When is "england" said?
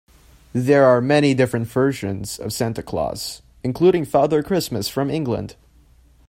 5.11-5.55